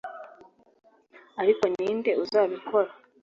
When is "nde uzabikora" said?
1.97-2.89